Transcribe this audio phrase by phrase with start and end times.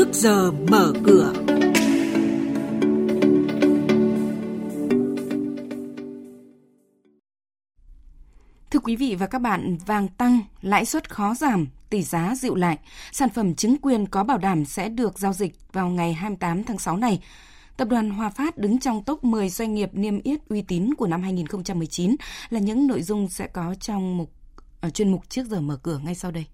[0.00, 1.32] trước giờ mở cửa.
[8.70, 12.54] Thưa quý vị và các bạn, vàng tăng, lãi suất khó giảm, tỷ giá dịu
[12.54, 12.78] lại,
[13.12, 16.78] sản phẩm chứng quyền có bảo đảm sẽ được giao dịch vào ngày 28 tháng
[16.78, 17.22] 6 này.
[17.76, 21.06] Tập đoàn Hòa Phát đứng trong top 10 doanh nghiệp niêm yết uy tín của
[21.06, 22.16] năm 2019
[22.50, 24.32] là những nội dung sẽ có trong mục
[24.80, 26.46] ở chuyên mục trước giờ mở cửa ngay sau đây.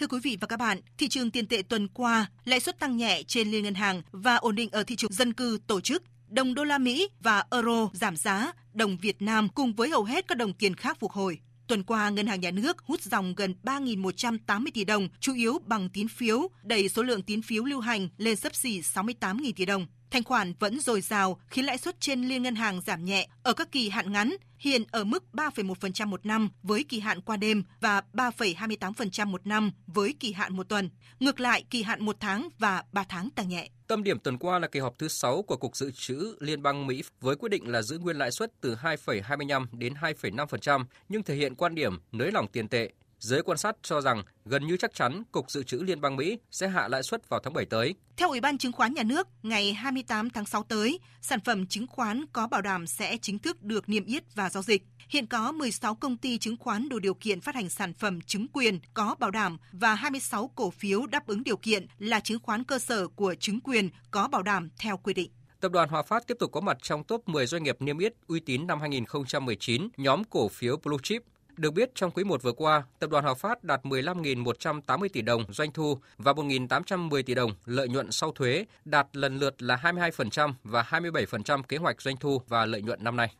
[0.00, 2.96] Thưa quý vị và các bạn, thị trường tiền tệ tuần qua lãi suất tăng
[2.96, 6.02] nhẹ trên liên ngân hàng và ổn định ở thị trường dân cư tổ chức.
[6.28, 10.28] Đồng đô la Mỹ và euro giảm giá, đồng Việt Nam cùng với hầu hết
[10.28, 11.38] các đồng tiền khác phục hồi.
[11.66, 15.88] Tuần qua, Ngân hàng Nhà nước hút dòng gần 3.180 tỷ đồng, chủ yếu bằng
[15.88, 19.86] tín phiếu, đẩy số lượng tín phiếu lưu hành lên sấp xỉ 68.000 tỷ đồng.
[20.10, 23.52] Thanh khoản vẫn dồi dào khiến lãi suất trên liên ngân hàng giảm nhẹ ở
[23.52, 27.64] các kỳ hạn ngắn, hiện ở mức 3,1% một năm với kỳ hạn qua đêm
[27.80, 30.90] và 3,28% một năm với kỳ hạn một tuần.
[31.20, 33.68] Ngược lại, kỳ hạn một tháng và 3 tháng tăng nhẹ.
[33.86, 36.86] Tâm điểm tuần qua là kỳ họp thứ 6 của Cục Dự trữ Liên bang
[36.86, 41.34] Mỹ với quyết định là giữ nguyên lãi suất từ 2,25 đến 2,5%, nhưng thể
[41.34, 44.94] hiện quan điểm nới lỏng tiền tệ Giới quan sát cho rằng gần như chắc
[44.94, 47.94] chắn Cục Dự trữ Liên bang Mỹ sẽ hạ lãi suất vào tháng 7 tới.
[48.16, 51.86] Theo Ủy ban Chứng khoán Nhà nước, ngày 28 tháng 6 tới, sản phẩm chứng
[51.86, 54.82] khoán có bảo đảm sẽ chính thức được niêm yết và giao dịch.
[55.08, 58.46] Hiện có 16 công ty chứng khoán đủ điều kiện phát hành sản phẩm chứng
[58.52, 62.64] quyền có bảo đảm và 26 cổ phiếu đáp ứng điều kiện là chứng khoán
[62.64, 65.30] cơ sở của chứng quyền có bảo đảm theo quy định.
[65.60, 68.14] Tập đoàn Hòa Phát tiếp tục có mặt trong top 10 doanh nghiệp niêm yết
[68.26, 71.22] uy tín năm 2019, nhóm cổ phiếu Blue Chip
[71.60, 75.44] được biết, trong quý 1 vừa qua, Tập đoàn Hòa Phát đạt 15.180 tỷ đồng
[75.48, 80.52] doanh thu và 1.810 tỷ đồng lợi nhuận sau thuế, đạt lần lượt là 22%
[80.64, 83.34] và 27% kế hoạch doanh thu và lợi nhuận năm nay.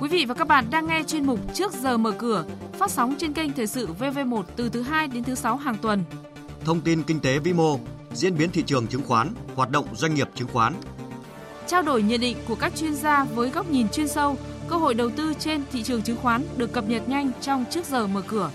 [0.00, 3.14] Quý vị và các bạn đang nghe chuyên mục Trước giờ mở cửa, phát sóng
[3.18, 6.04] trên kênh Thời sự VV1 từ thứ 2 đến thứ 6 hàng tuần.
[6.64, 7.78] Thông tin kinh tế vĩ mô,
[8.12, 10.74] diễn biến thị trường chứng khoán, hoạt động doanh nghiệp chứng khoán,
[11.66, 14.36] trao đổi nhận định của các chuyên gia với góc nhìn chuyên sâu,
[14.68, 17.86] cơ hội đầu tư trên thị trường chứng khoán được cập nhật nhanh trong trước
[17.86, 18.50] giờ mở cửa.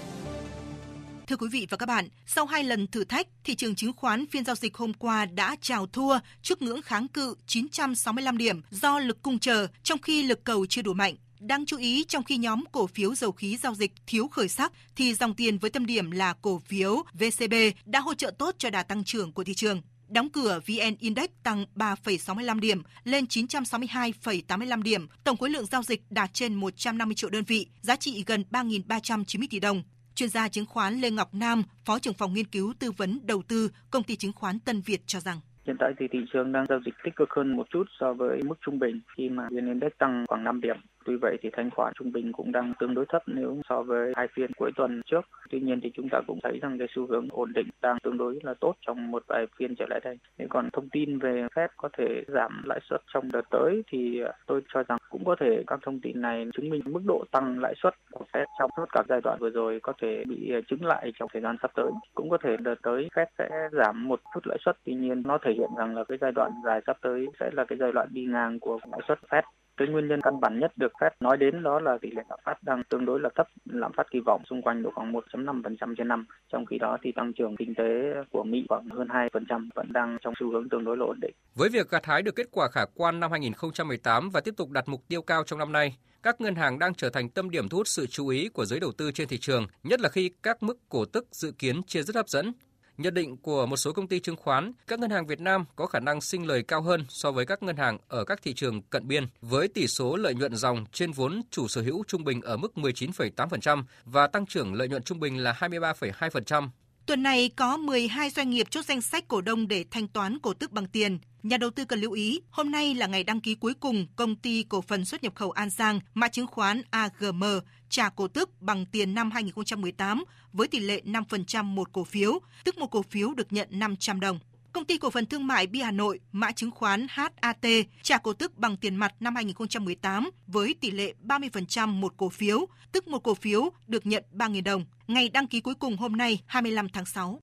[1.28, 4.26] Thưa quý vị và các bạn, sau hai lần thử thách, thị trường chứng khoán
[4.28, 9.00] phiên giao dịch hôm qua đã chào thua trước ngưỡng kháng cự 965 điểm do
[9.00, 11.16] lực cung chờ, trong khi lực cầu chưa đủ mạnh.
[11.40, 14.72] Đáng chú ý, trong khi nhóm cổ phiếu dầu khí giao dịch thiếu khởi sắc,
[14.96, 17.54] thì dòng tiền với tâm điểm là cổ phiếu VCB
[17.86, 19.82] đã hỗ trợ tốt cho đà tăng trưởng của thị trường.
[20.10, 26.02] Đóng cửa VN Index tăng 3,65 điểm lên 962,85 điểm, tổng khối lượng giao dịch
[26.10, 29.84] đạt trên 150 triệu đơn vị, giá trị gần 3.390 tỷ đồng.
[30.16, 33.42] Chuyên gia chứng khoán Lê Ngọc Nam, Phó trưởng phòng nghiên cứu tư vấn đầu
[33.48, 36.66] tư, công ty chứng khoán Tân Việt cho rằng Hiện tại thì thị trường đang
[36.70, 39.68] giao dịch tích cực hơn một chút so với mức trung bình khi mà VN
[39.68, 40.76] Index tăng khoảng 5 điểm.
[41.06, 44.14] Tuy vậy thì thanh khoản trung bình cũng đang tương đối thấp nếu so với
[44.16, 45.22] hai phiên cuối tuần trước.
[45.50, 48.18] Tuy nhiên thì chúng ta cũng thấy rằng cái xu hướng ổn định đang tương
[48.18, 50.18] đối là tốt trong một vài phiên trở lại đây.
[50.38, 54.22] Thế còn thông tin về Fed có thể giảm lãi suất trong đợt tới thì
[54.22, 57.26] à, tôi cho rằng cũng có thể các thông tin này chứng minh mức độ
[57.32, 60.52] tăng lãi suất của Fed trong suốt cả giai đoạn vừa rồi có thể bị
[60.54, 61.92] à, chứng lại trong thời gian sắp tới.
[62.16, 64.78] Cũng có thể đợt tới Fed sẽ giảm một chút lãi suất.
[64.86, 67.66] Tuy nhiên nó thể hiện rằng là cái giai đoạn dài sắp tới sẽ là
[67.66, 69.42] cái giai đoạn đi ngang của lãi suất Fed
[69.80, 72.40] cái nguyên nhân căn bản nhất được phép nói đến đó là tỷ lệ lạm
[72.46, 75.96] phát đang tương đối là thấp, lạm phát kỳ vọng xung quanh độ khoảng 1.5%
[75.98, 76.26] trên năm.
[76.52, 77.84] Trong khi đó thì tăng trưởng kinh tế
[78.32, 81.36] của Mỹ khoảng hơn 2% vẫn đang trong xu hướng tương đối là ổn định.
[81.56, 84.90] Với việc gặt hái được kết quả khả quan năm 2018 và tiếp tục đặt
[84.90, 87.78] mục tiêu cao trong năm nay, các ngân hàng đang trở thành tâm điểm thu
[87.78, 90.64] hút sự chú ý của giới đầu tư trên thị trường, nhất là khi các
[90.64, 92.52] mức cổ tức dự kiến chia rất hấp dẫn.
[93.00, 95.86] Nhận định của một số công ty chứng khoán, các ngân hàng Việt Nam có
[95.86, 98.82] khả năng sinh lời cao hơn so với các ngân hàng ở các thị trường
[98.82, 102.42] cận biên, với tỷ số lợi nhuận dòng trên vốn chủ sở hữu trung bình
[102.42, 106.70] ở mức 19,8% và tăng trưởng lợi nhuận trung bình là 23,2%.
[107.10, 110.54] Tuần này có 12 doanh nghiệp chốt danh sách cổ đông để thanh toán cổ
[110.54, 111.20] tức bằng tiền.
[111.44, 114.36] Nhà đầu tư cần lưu ý, hôm nay là ngày đăng ký cuối cùng công
[114.36, 117.44] ty cổ phần xuất nhập khẩu An Giang, mã chứng khoán AGM,
[117.90, 120.24] trả cổ tức bằng tiền năm 2018
[120.54, 124.40] với tỷ lệ 5% một cổ phiếu, tức một cổ phiếu được nhận 500 đồng.
[124.74, 127.66] Công ty cổ phần thương mại Bi Hà Nội, mã chứng khoán HAT,
[128.02, 132.66] trả cổ tức bằng tiền mặt năm 2018 với tỷ lệ 30% một cổ phiếu,
[132.92, 134.86] tức một cổ phiếu được nhận 3.000 đồng.
[135.08, 137.38] Ngày đăng ký cuối cùng hôm nay 25 tháng 6.